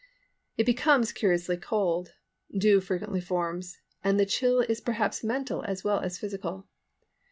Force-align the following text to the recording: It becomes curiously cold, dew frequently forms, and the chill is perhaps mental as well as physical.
It 0.57 0.65
becomes 0.65 1.11
curiously 1.11 1.57
cold, 1.57 2.15
dew 2.51 2.81
frequently 2.81 3.21
forms, 3.21 3.81
and 4.03 4.19
the 4.19 4.25
chill 4.25 4.61
is 4.61 4.81
perhaps 4.81 5.23
mental 5.23 5.61
as 5.65 5.83
well 5.83 5.99
as 5.99 6.17
physical. 6.17 6.65